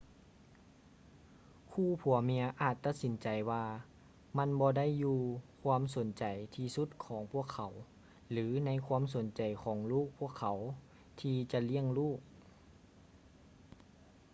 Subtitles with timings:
[1.71, 3.63] ຄູ່ຜົວເມຍອາດຕັດສິນໃຈວ່າ
[4.37, 5.19] ມັນບໍ່ໄດ້ຢູ່
[5.61, 6.23] ຄວາມສົນໃຈ
[6.55, 7.73] ທີ່ສຸດຂອງພວກເຂົາ
[8.31, 10.57] ຫຼື ໃນຄວາມສົນໃຈຂອງລູກພວກເຂົາ
[11.21, 12.19] ທີ່ຈະລ້ຽງລູກ